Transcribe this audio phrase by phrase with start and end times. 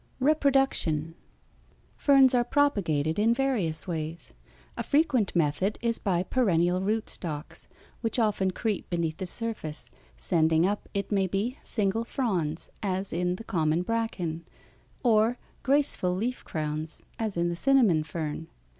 [0.19, 1.13] REPRODUCTION
[1.95, 4.33] Ferns are propagated in various ways.
[4.75, 7.67] A frequent method is by perennial rootstocks,
[8.01, 13.35] which often creep beneath the surface, sending up, it may be, single fronds, as in
[13.35, 14.43] the common bracken,
[15.03, 18.47] or graceful leaf crowns, as in the cinnamon fern.